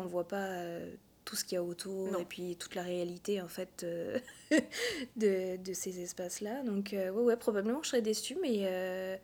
on 0.00 0.06
voit 0.06 0.26
pas 0.26 0.46
euh, 0.46 0.90
tout 1.24 1.36
ce 1.36 1.44
qu'il 1.44 1.56
y 1.56 1.58
a 1.58 1.62
autour, 1.62 2.10
Non. 2.10 2.18
et 2.20 2.24
puis 2.24 2.56
toute 2.56 2.74
la 2.74 2.82
réalité, 2.82 3.40
en 3.42 3.48
fait, 3.48 3.82
euh, 3.84 4.18
de, 5.16 5.56
de 5.56 5.72
ces 5.74 6.00
espaces-là. 6.00 6.62
Donc, 6.62 6.94
euh, 6.94 7.10
ouais, 7.10 7.22
ouais, 7.22 7.36
probablement 7.36 7.82
je 7.82 7.88
serais 7.90 8.02
déçue, 8.02 8.36
mais... 8.40 8.60
euh, 8.62 9.16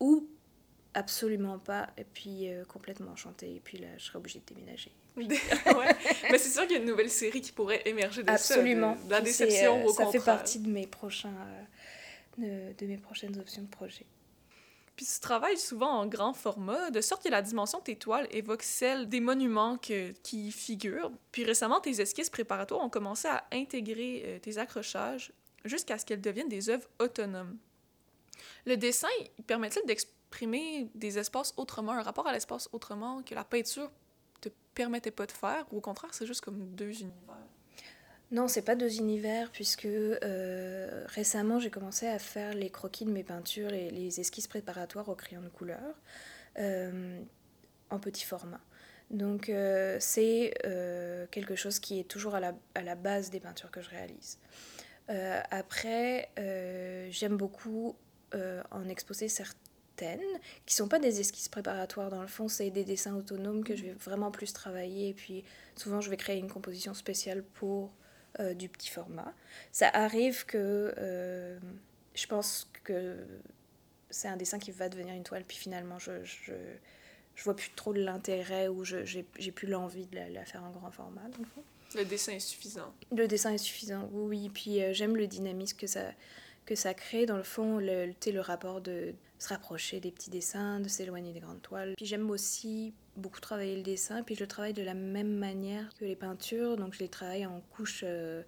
ou 0.00 0.26
absolument 0.94 1.58
pas, 1.58 1.88
et 1.96 2.04
puis 2.04 2.48
euh, 2.50 2.64
complètement 2.64 3.12
enchantée, 3.12 3.54
et 3.56 3.60
puis 3.60 3.78
là, 3.78 3.88
je 3.98 4.04
serais 4.04 4.18
obligée 4.18 4.40
de 4.40 4.54
déménager. 4.54 4.92
ouais. 5.16 5.96
Mais 6.30 6.38
c'est 6.38 6.50
sûr 6.50 6.62
qu'il 6.62 6.72
y 6.72 6.76
a 6.76 6.78
une 6.82 6.88
nouvelle 6.88 7.10
série 7.10 7.40
qui 7.40 7.52
pourrait 7.52 7.82
émerger 7.84 8.22
de 8.22 8.30
Absolument. 8.30 8.94
ça, 8.94 9.00
de, 9.02 9.06
de 9.06 9.10
la 9.10 9.20
déception 9.20 9.80
euh, 9.80 9.84
au 9.84 9.92
Ça 9.92 10.06
fait 10.06 10.20
partie 10.20 10.58
de 10.60 10.68
mes 10.68 10.86
prochains... 10.86 11.28
euh, 11.34 11.62
de, 12.38 12.72
de 12.78 12.86
mes 12.86 12.96
prochaines 12.96 13.38
options 13.38 13.62
de 13.62 13.68
projet. 13.68 14.06
Puis 14.96 15.06
tu 15.06 15.20
travailles 15.20 15.56
souvent 15.58 15.90
en 15.90 16.06
grand 16.06 16.32
format, 16.32 16.90
de 16.90 17.00
sorte 17.00 17.24
que 17.24 17.28
la 17.28 17.42
dimension 17.42 17.78
de 17.80 17.84
tes 17.84 17.96
toiles 17.96 18.28
évoque 18.30 18.62
celle 18.62 19.08
des 19.08 19.20
monuments 19.20 19.78
que- 19.78 20.12
qui 20.22 20.48
y 20.48 20.52
figurent. 20.52 21.10
Puis 21.32 21.44
récemment, 21.44 21.80
tes 21.80 22.00
esquisses 22.00 22.30
préparatoires 22.30 22.80
ont 22.82 22.88
commencé 22.90 23.26
à 23.28 23.44
intégrer 23.52 24.22
euh, 24.26 24.38
tes 24.38 24.58
accrochages 24.58 25.32
jusqu'à 25.64 25.98
ce 25.98 26.06
qu'elles 26.06 26.20
deviennent 26.20 26.48
des 26.48 26.70
œuvres 26.70 26.88
autonomes. 26.98 27.58
Le 28.64 28.76
dessin 28.76 29.08
il 29.38 29.44
permet-il 29.44 29.84
d'exprimer 30.30 30.88
des 30.94 31.18
espaces 31.18 31.54
autrement, 31.56 31.92
un 31.92 32.02
rapport 32.02 32.26
à 32.26 32.32
l'espace 32.32 32.68
autrement 32.72 33.22
que 33.22 33.34
la 33.34 33.44
peinture 33.44 33.90
te 34.40 34.48
permettait 34.74 35.10
pas 35.10 35.26
de 35.26 35.32
faire, 35.32 35.66
ou 35.72 35.78
au 35.78 35.80
contraire, 35.80 36.14
c'est 36.14 36.26
juste 36.26 36.40
comme 36.40 36.74
deux 36.74 37.00
univers? 37.00 37.36
Non, 38.30 38.46
c'est 38.46 38.62
pas 38.62 38.76
deux 38.76 38.98
univers, 38.98 39.50
puisque 39.50 39.86
euh, 39.86 41.04
récemment 41.08 41.58
j'ai 41.58 41.70
commencé 41.70 42.06
à 42.06 42.20
faire 42.20 42.54
les 42.54 42.70
croquis 42.70 43.04
de 43.04 43.10
mes 43.10 43.24
peintures, 43.24 43.70
les, 43.70 43.90
les 43.90 44.20
esquisses 44.20 44.46
préparatoires 44.46 45.08
au 45.08 45.16
crayon 45.16 45.42
de 45.42 45.48
couleur, 45.48 46.00
euh, 46.58 47.20
en 47.90 47.98
petit 47.98 48.24
format. 48.24 48.60
Donc 49.10 49.48
euh, 49.48 49.96
c'est 49.98 50.54
quelque 51.32 51.56
chose 51.56 51.80
qui 51.80 51.98
est 51.98 52.04
toujours 52.04 52.36
à 52.36 52.40
la, 52.40 52.54
à 52.76 52.82
la 52.82 52.94
base 52.94 53.30
des 53.30 53.40
peintures 53.40 53.72
que 53.72 53.82
je 53.82 53.90
réalise. 53.90 54.38
Après, 55.08 56.30
j'aime 57.10 57.36
beaucoup 57.36 57.96
en 58.70 58.88
exposer 58.88 59.28
certaines, 60.00 60.40
qui 60.66 60.74
sont 60.74 60.88
pas 60.88 60.98
des 60.98 61.20
esquisses 61.20 61.48
préparatoires 61.48 62.10
dans 62.10 62.22
le 62.22 62.28
fond, 62.28 62.48
c'est 62.48 62.70
des 62.70 62.84
dessins 62.84 63.14
autonomes 63.14 63.64
que 63.64 63.76
je 63.76 63.84
vais 63.84 63.92
vraiment 63.92 64.30
plus 64.30 64.52
travailler, 64.52 65.08
et 65.08 65.14
puis 65.14 65.44
souvent 65.76 66.00
je 66.00 66.10
vais 66.10 66.16
créer 66.16 66.38
une 66.38 66.50
composition 66.50 66.94
spéciale 66.94 67.42
pour 67.42 67.92
euh, 68.38 68.54
du 68.54 68.68
petit 68.68 68.90
format. 68.90 69.32
Ça 69.72 69.88
arrive 69.92 70.46
que 70.46 70.94
euh, 70.98 71.58
je 72.14 72.26
pense 72.26 72.68
que 72.84 73.16
c'est 74.10 74.28
un 74.28 74.36
dessin 74.36 74.58
qui 74.58 74.70
va 74.70 74.88
devenir 74.88 75.14
une 75.14 75.22
toile, 75.24 75.44
puis 75.46 75.56
finalement 75.56 75.98
je, 75.98 76.24
je, 76.24 76.52
je 77.34 77.44
vois 77.44 77.56
plus 77.56 77.70
trop 77.70 77.92
l'intérêt 77.92 78.68
ou 78.68 78.84
j'ai 78.84 79.04
j'ai 79.04 79.52
plus 79.52 79.68
l'envie 79.68 80.06
de 80.06 80.16
la, 80.16 80.28
la 80.28 80.44
faire 80.44 80.64
en 80.64 80.70
grand 80.70 80.90
format. 80.90 81.22
dans 81.22 81.38
le 81.38 81.44
fond. 81.44 81.62
Le 81.96 82.04
dessin 82.04 82.32
est 82.32 82.40
suffisant. 82.40 82.94
Le 83.10 83.26
dessin 83.26 83.52
est 83.52 83.58
suffisant, 83.58 84.08
oui. 84.12 84.48
Puis 84.48 84.80
euh, 84.80 84.92
j'aime 84.92 85.16
le 85.16 85.26
dynamisme 85.26 85.76
que 85.76 85.88
ça, 85.88 86.12
que 86.64 86.76
ça 86.76 86.94
crée, 86.94 87.26
dans 87.26 87.36
le 87.36 87.42
fond, 87.42 87.78
le, 87.78 88.12
le 88.26 88.40
rapport 88.40 88.80
de 88.80 89.12
se 89.40 89.48
rapprocher 89.48 89.98
des 89.98 90.12
petits 90.12 90.30
dessins, 90.30 90.78
de 90.78 90.88
s'éloigner 90.88 91.32
des 91.32 91.40
grandes 91.40 91.62
toiles. 91.62 91.94
Puis 91.96 92.06
j'aime 92.06 92.30
aussi 92.30 92.94
beaucoup 93.16 93.40
travailler 93.40 93.74
le 93.76 93.82
dessin, 93.82 94.22
puis 94.22 94.34
je 94.36 94.40
le 94.40 94.46
travaille 94.46 94.74
de 94.74 94.82
la 94.82 94.94
même 94.94 95.34
manière 95.36 95.92
que 95.98 96.04
les 96.04 96.14
peintures, 96.14 96.76
donc 96.76 96.94
je 96.94 97.00
les 97.00 97.08
travaille 97.08 97.44
en 97.46 97.60
couches 97.72 98.02
euh, 98.06 98.42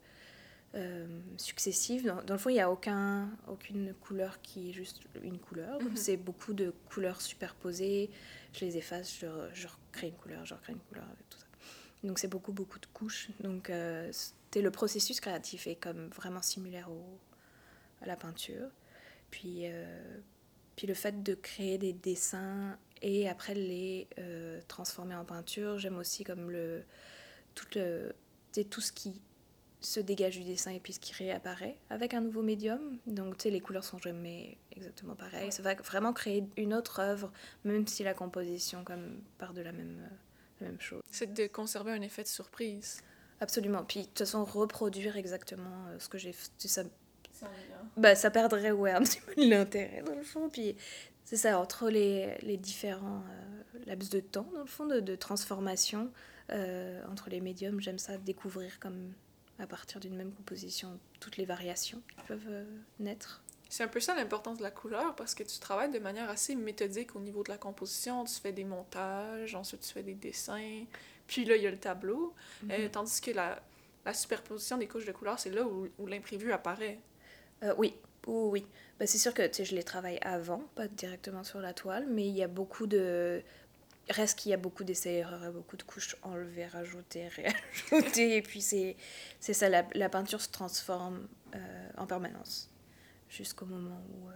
euh, 0.74 1.06
successives. 1.38 2.06
Dans, 2.06 2.22
dans 2.22 2.34
le 2.34 2.38
fond, 2.38 2.50
il 2.50 2.54
n'y 2.54 2.60
a 2.60 2.70
aucun, 2.70 3.28
aucune 3.48 3.92
couleur 3.94 4.40
qui 4.42 4.70
est 4.70 4.72
juste 4.72 5.00
une 5.22 5.38
couleur, 5.38 5.80
Mhm. 5.82 5.96
c'est 5.96 6.16
beaucoup 6.16 6.52
de 6.54 6.72
couleurs 6.90 7.20
superposées. 7.20 8.10
Je 8.52 8.64
les 8.64 8.76
efface, 8.76 9.18
je, 9.18 9.26
re- 9.26 9.48
je 9.54 9.66
recrée 9.68 10.08
une 10.08 10.14
couleur, 10.14 10.44
je 10.44 10.54
recrée 10.54 10.72
une 10.74 10.78
couleur 10.80 11.04
avec 11.04 11.28
tout 11.28 11.38
ça. 11.38 11.46
Donc 12.04 12.18
c'est 12.18 12.28
beaucoup, 12.28 12.52
beaucoup 12.52 12.78
de 12.78 12.86
couches. 12.86 13.28
Donc 13.40 13.70
euh, 13.70 14.10
c'était 14.12 14.60
le 14.62 14.70
processus 14.70 15.20
créatif 15.20 15.66
est 15.66 15.76
comme 15.76 16.08
vraiment 16.08 16.42
similaire 16.42 16.90
au, 16.90 17.18
à 18.02 18.06
la 18.06 18.16
peinture. 18.16 18.68
Puis, 19.30 19.60
euh, 19.64 20.18
puis 20.82 20.88
le 20.88 20.94
fait 20.94 21.22
de 21.22 21.34
créer 21.34 21.78
des 21.78 21.92
dessins 21.92 22.76
et 23.02 23.28
après 23.28 23.54
les 23.54 24.08
euh, 24.18 24.60
transformer 24.66 25.14
en 25.14 25.24
peinture, 25.24 25.78
j'aime 25.78 25.96
aussi 25.96 26.24
comme 26.24 26.50
le 26.50 26.82
tout, 27.54 27.68
le, 27.76 28.12
tout 28.68 28.80
ce 28.80 28.90
qui 28.90 29.22
se 29.80 30.00
dégage 30.00 30.38
du 30.38 30.42
dessin 30.42 30.72
et 30.72 30.80
puis 30.80 30.94
ce 30.94 30.98
qui 30.98 31.12
réapparaît 31.12 31.78
avec 31.88 32.14
un 32.14 32.20
nouveau 32.20 32.42
médium. 32.42 32.98
Donc 33.06 33.36
tu 33.36 33.42
sais, 33.44 33.50
les 33.50 33.60
couleurs 33.60 33.84
sont 33.84 33.98
jamais 33.98 34.58
exactement 34.72 35.14
pareilles. 35.14 35.52
Ça 35.52 35.62
va 35.62 35.76
vraiment 35.76 36.12
créer 36.12 36.42
une 36.56 36.74
autre 36.74 36.98
œuvre, 36.98 37.30
même 37.62 37.86
si 37.86 38.02
la 38.02 38.12
composition 38.12 38.82
comme 38.82 39.22
part 39.38 39.52
de 39.52 39.62
la 39.62 39.70
même, 39.70 40.00
euh, 40.00 40.16
la 40.62 40.66
même 40.66 40.80
chose. 40.80 41.02
C'est 41.12 41.32
de 41.32 41.46
conserver 41.46 41.92
un 41.92 42.02
effet 42.02 42.24
de 42.24 42.28
surprise. 42.28 43.04
Absolument. 43.38 43.84
Puis 43.84 44.00
de 44.00 44.06
toute 44.06 44.18
façon, 44.18 44.44
reproduire 44.44 45.16
exactement 45.16 45.86
euh, 45.90 46.00
ce 46.00 46.08
que 46.08 46.18
j'ai 46.18 46.32
fait, 46.32 46.50
ça, 46.58 46.82
C'est 47.42 47.46
ennuyant. 47.46 47.90
bah, 47.96 48.14
ça 48.14 48.30
perdrait 48.30 48.70
ouais, 48.70 48.90
un 48.98 49.02
petit 49.02 49.20
peu 49.20 49.34
de 49.34 49.48
l'intérêt 49.48 50.02
dans 50.02 50.14
le 50.14 50.22
fond. 50.22 50.48
Puis 50.48 50.76
c'est 51.24 51.36
ça, 51.36 51.58
entre 51.58 51.88
les, 51.90 52.36
les 52.42 52.56
différents 52.56 53.22
euh, 53.74 53.78
laps 53.86 54.10
de 54.10 54.20
temps, 54.20 54.48
dans 54.54 54.60
le 54.60 54.66
fond, 54.66 54.86
de, 54.86 55.00
de 55.00 55.14
transformation 55.16 56.10
euh, 56.50 57.02
entre 57.10 57.30
les 57.30 57.40
médiums, 57.40 57.80
j'aime 57.80 57.98
ça 57.98 58.16
découvrir 58.18 58.78
comme 58.80 59.12
à 59.58 59.66
partir 59.66 60.00
d'une 60.00 60.16
même 60.16 60.32
composition 60.32 60.98
toutes 61.20 61.36
les 61.36 61.44
variations 61.44 62.00
qui 62.08 62.26
peuvent 62.26 62.48
euh, 62.48 62.64
naître. 62.98 63.42
C'est 63.68 63.84
un 63.84 63.88
peu 63.88 64.00
ça 64.00 64.14
l'importance 64.14 64.58
de 64.58 64.62
la 64.62 64.70
couleur 64.70 65.14
parce 65.14 65.34
que 65.34 65.42
tu 65.44 65.58
travailles 65.58 65.90
de 65.90 65.98
manière 65.98 66.28
assez 66.28 66.54
méthodique 66.54 67.16
au 67.16 67.20
niveau 67.20 67.42
de 67.42 67.48
la 67.48 67.56
composition. 67.56 68.24
Tu 68.24 68.34
fais 68.34 68.52
des 68.52 68.64
montages, 68.64 69.54
ensuite 69.54 69.80
tu 69.80 69.92
fais 69.92 70.02
des 70.02 70.14
dessins, 70.14 70.84
puis 71.26 71.44
là 71.46 71.56
il 71.56 71.62
y 71.62 71.66
a 71.66 71.70
le 71.70 71.78
tableau. 71.78 72.34
Euh, 72.70 72.88
tandis 72.90 73.20
que 73.22 73.30
la, 73.30 73.62
la 74.04 74.12
superposition 74.12 74.76
des 74.76 74.86
couches 74.88 75.06
de 75.06 75.12
couleurs, 75.12 75.38
c'est 75.38 75.50
là 75.50 75.64
où, 75.64 75.88
où 75.98 76.06
l'imprévu 76.06 76.52
apparaît. 76.52 76.98
Euh, 77.62 77.74
oui, 77.78 77.94
oui, 78.26 78.48
oui. 78.50 78.66
Ben, 78.98 79.06
c'est 79.06 79.18
sûr 79.18 79.34
que 79.34 79.42
je 79.52 79.74
les 79.74 79.82
travaille 79.82 80.18
avant, 80.22 80.62
pas 80.74 80.88
directement 80.88 81.44
sur 81.44 81.60
la 81.60 81.72
toile, 81.72 82.06
mais 82.08 82.26
il 82.26 82.34
y 82.34 82.42
a 82.42 82.48
beaucoup 82.48 82.86
de. 82.86 83.42
Reste 84.10 84.40
qu'il 84.40 84.50
y 84.50 84.54
a 84.54 84.56
beaucoup 84.56 84.82
d'essais-erreurs, 84.82 85.52
beaucoup 85.52 85.76
de 85.76 85.84
couches 85.84 86.16
enlevées, 86.22 86.66
rajoutées, 86.66 87.28
réajoutées, 87.90 88.36
et 88.36 88.42
puis 88.42 88.60
c'est 88.60 88.96
ça, 89.40 89.68
la, 89.68 89.86
la 89.94 90.08
peinture 90.08 90.40
se 90.40 90.50
transforme 90.50 91.28
euh, 91.54 91.88
en 91.96 92.06
permanence, 92.06 92.68
jusqu'au 93.28 93.64
moment 93.64 94.02
où, 94.10 94.28
euh, 94.28 94.32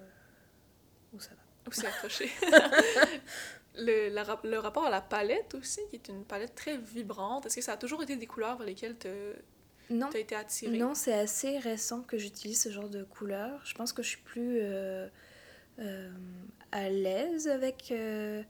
où 1.14 1.21
ça 1.21 1.30
va. 1.30 1.42
Où 1.66 1.73
c'est 1.73 1.87
accroché. 1.88 2.30
le, 3.76 4.09
la 4.11 4.40
le 4.45 4.59
rapport 4.61 4.87
à 4.87 4.90
la 4.90 5.00
palette 5.00 5.54
aussi, 5.54 5.80
qui 5.90 5.97
est 5.97 6.09
une 6.09 6.25
palette 6.25 6.54
très 6.54 6.78
vibrante, 6.78 7.47
est-ce 7.47 7.56
que 7.56 7.62
ça 7.62 7.73
a 7.73 7.76
toujours 7.76 8.04
été 8.04 8.14
des 8.14 8.26
couleurs 8.26 8.56
vers 8.56 8.66
lesquelles 8.68 8.97
tu 8.97 9.09
Non, 9.90 10.09
as 10.12 10.19
été 10.19 10.35
attirée? 10.35 10.78
non 10.78 10.95
c'est 10.95 11.12
assez 11.12 11.59
récent 11.59 12.02
que 12.02 12.19
j'utilise 12.19 12.61
ce 12.61 12.71
genre 12.71 12.88
de 12.88 13.05
couleurs. 13.05 13.61
Je 13.64 13.75
pense 13.75 13.93
que 13.93 14.02
je 14.02 14.09
suis 14.09 14.23
plus 14.23 14.59
euh, 14.61 15.09
euh, 15.78 16.11
à 16.73 16.88
l'aise 16.88 17.49
avec 17.49 17.93
euh, 17.93 18.43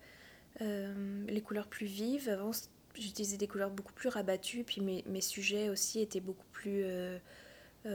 les 0.61 1.41
couleurs 1.43 1.69
plus 1.69 1.87
vives. 1.87 2.29
Avant, 2.29 2.53
j'utilisais 2.95 3.37
des 3.37 3.49
couleurs 3.49 3.71
beaucoup 3.71 3.93
plus 3.93 4.09
rabattues, 4.09 4.65
puis 4.65 4.81
mes, 4.81 5.05
mes 5.07 5.21
sujets 5.21 5.69
aussi 5.69 6.01
étaient 6.01 6.21
beaucoup 6.21 6.47
plus 6.53 6.85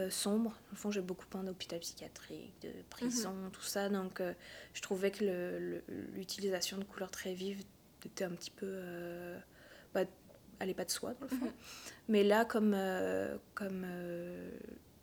sombres. 0.10 0.58
Au 0.72 0.76
fond, 0.76 0.92
j'ai 0.92 1.02
beaucoup 1.02 1.26
peint 1.26 1.44
d'hôpital 1.44 1.80
psychiatrique, 1.80 2.54
de 2.62 2.70
prison, 2.90 3.34
tout 3.52 3.62
ça. 3.62 3.90
Donc, 3.90 4.22
je 4.74 4.82
trouvais 4.82 5.12
que 5.12 5.82
l'utilisation 6.14 6.78
de 6.78 6.84
couleurs 6.84 7.12
très 7.12 7.34
vives 7.34 7.64
était 8.06 8.24
un 8.24 8.32
petit 8.32 8.52
peu. 8.52 8.80
Bah, 9.94 10.06
allait 10.62 10.74
pas 10.74 10.86
de 10.86 10.92
soi, 10.92 11.14
dans 11.20 11.26
le 11.30 11.38
fond. 11.38 11.52
Mais 12.08 12.24
là, 12.24 12.46
comme, 12.46 12.74
euh, 12.76 13.38
comme 13.56 13.84
euh, 13.86 14.50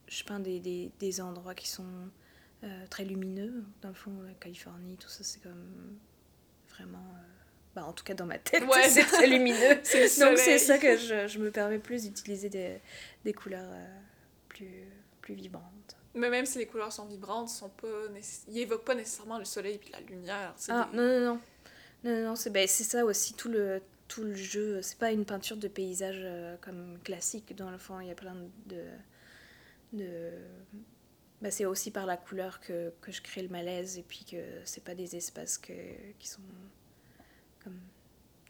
je 0.09 0.25
peins 0.25 0.41
des, 0.41 0.61
des, 0.61 0.91
des 0.99 1.21
endroits 1.21 1.55
qui 1.55 1.69
sont 1.69 1.85
euh, 2.65 2.87
très 2.91 3.05
lumineux, 3.05 3.65
dans 3.83 3.89
le 3.89 3.95
fond, 3.95 4.13
la 4.27 4.35
Californie, 4.35 4.97
tout 4.97 5.09
ça, 5.09 5.25
c'est 5.25 5.43
comme 5.43 5.99
vraiment. 6.71 7.05
bah, 7.75 7.85
en 7.85 7.93
tout 7.93 8.05
cas, 8.05 8.15
dans 8.15 8.27
ma 8.27 8.39
tête, 8.39 8.63
Ouais. 8.65 8.83
c'est 8.89 9.05
très 9.05 9.27
lumineux. 9.27 9.57
Le 9.95 10.21
Donc, 10.21 10.39
c'est 10.39 10.59
ça 10.59 10.79
que 10.79 10.97
je, 10.97 11.27
je 11.29 11.39
me 11.39 11.51
permets 11.51 11.79
plus 11.79 12.05
d'utiliser 12.05 12.49
des, 12.49 12.81
des 13.25 13.33
couleurs 13.33 13.71
plus, 14.49 14.85
plus 15.21 15.35
vibrantes. 15.35 15.97
Mais 16.15 16.31
même 16.31 16.47
si 16.47 16.59
les 16.59 16.67
couleurs 16.67 16.93
sont 16.93 17.07
vibrantes, 17.07 17.49
sont 17.49 17.69
pas 17.69 17.87
ils 18.49 18.59
évoquent 18.59 18.85
pas 18.85 18.95
nécessairement 18.95 19.39
le 19.39 19.45
soleil 19.45 19.79
puis 19.79 19.91
la 19.93 20.01
lumière. 20.01 20.55
Ah, 20.69 20.89
des- 20.91 20.97
non, 20.97 21.05
non, 21.05 21.21
non. 21.21 21.41
Non, 22.05 22.17
non, 22.17 22.25
non, 22.31 22.37
c'est 22.37 22.51
ben, 22.51 22.67
c'est 22.67 22.85
ça 22.85 23.05
aussi, 23.05 23.35
tout 23.35 23.49
le, 23.49 23.81
tout 24.09 24.25
le 24.25 24.35
jeu. 24.35 24.83
C'est 24.83 24.99
pas 24.99 25.13
une 25.13 25.25
peinture 25.25 25.57
de 25.57 25.69
paysage 25.69 26.21
euh, 26.21 26.57
comme 26.61 26.99
classique. 27.05 27.55
Dans 27.55 27.71
le 27.71 27.79
fond, 27.79 28.01
il 28.01 28.09
y 28.09 28.11
a 28.11 28.15
plein 28.15 28.37
de. 28.67 28.85
de... 29.93 30.33
Ben, 31.41 31.53
c'est 31.53 31.67
aussi 31.67 31.93
par 31.93 32.07
la 32.07 32.17
couleur 32.17 32.59
que, 32.61 32.93
que 33.01 33.13
je 33.13 33.23
crée 33.23 33.43
le 33.43 33.49
malaise 33.49 33.97
et 33.97 34.03
puis 34.03 34.25
que 34.29 34.43
c'est 34.65 34.83
pas 34.83 34.95
des 34.95 35.15
espaces 35.15 35.57
que, 35.57 35.73
qui 36.19 36.27
sont 36.27 36.43
comme 37.63 37.79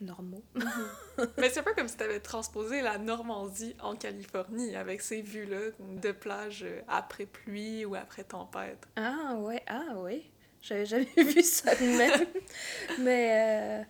normaux. 0.01 0.43
Mais 1.37 1.49
c'est 1.49 1.61
peu 1.61 1.73
comme 1.75 1.87
si 1.87 1.97
tu 1.97 2.03
avais 2.03 2.19
transposé 2.19 2.81
la 2.81 2.97
Normandie 2.97 3.75
en 3.81 3.95
Californie 3.95 4.75
avec 4.75 5.01
ces 5.01 5.21
vues-là 5.21 5.71
de 5.79 6.11
plage 6.11 6.65
après 6.87 7.27
pluie 7.27 7.85
ou 7.85 7.93
après 7.93 8.23
tempête. 8.23 8.87
Ah 8.95 9.35
ouais, 9.37 9.61
ah 9.67 9.97
ouais. 9.97 10.23
J'avais 10.61 10.85
jamais 10.85 11.07
vu 11.17 11.41
ça 11.41 11.73
de 11.75 11.97
même. 11.97 12.27
Mais 12.99 13.81
euh, 13.81 13.83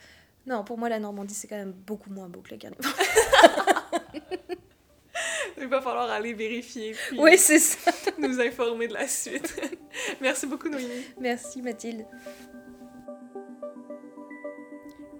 non, 0.49 0.63
pour 0.63 0.79
moi, 0.79 0.89
la 0.89 0.99
Normandie, 0.99 1.35
c'est 1.35 1.47
quand 1.47 1.57
même 1.57 1.73
beaucoup 1.73 2.09
moins 2.09 2.27
beau 2.27 2.41
que 2.41 2.49
le 2.49 2.57
Carnivore. 2.57 2.91
Il 5.61 5.67
va 5.67 5.79
falloir 5.79 6.09
aller 6.09 6.33
vérifier 6.33 6.93
puis 6.93 7.19
Oui, 7.19 7.37
c'est 7.37 7.59
ça. 7.59 7.91
nous 8.17 8.39
informer 8.41 8.87
de 8.87 8.93
la 8.93 9.07
suite. 9.07 9.61
Merci 10.21 10.47
beaucoup, 10.47 10.67
Noémie. 10.67 11.05
Merci 11.19 11.61
Mathilde. 11.61 12.07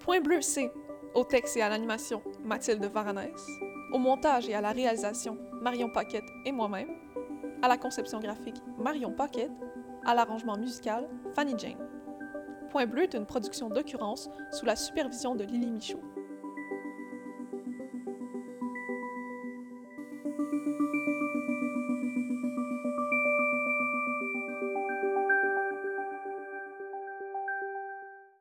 Point 0.00 0.20
bleu, 0.20 0.40
c'est 0.40 0.72
au 1.14 1.22
texte 1.22 1.56
et 1.56 1.62
à 1.62 1.68
l'animation 1.68 2.22
Mathilde 2.42 2.84
Varanès, 2.86 3.40
au 3.92 3.98
montage 3.98 4.48
et 4.48 4.54
à 4.54 4.60
la 4.60 4.72
réalisation 4.72 5.38
Marion 5.60 5.90
Paquette 5.90 6.28
et 6.44 6.50
moi-même, 6.50 6.88
à 7.62 7.68
la 7.68 7.76
conception 7.76 8.18
graphique 8.18 8.56
Marion 8.78 9.12
Paquette, 9.12 9.52
à 10.04 10.14
l'arrangement 10.14 10.56
musical 10.56 11.08
Fanny 11.36 11.54
Jane. 11.56 11.89
Point 12.70 12.86
bleu 12.86 13.02
est 13.02 13.14
une 13.14 13.26
production 13.26 13.68
d'occurrence 13.68 14.30
sous 14.52 14.64
la 14.64 14.76
supervision 14.76 15.34
de 15.34 15.42
Lily 15.42 15.70
Michaud. 15.70 16.00